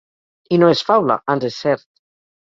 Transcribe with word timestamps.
I 0.55 0.57
no 0.61 0.69
és 0.75 0.79
faula, 0.87 1.17
ans 1.33 1.45
és 1.49 1.59
cert. 1.65 1.85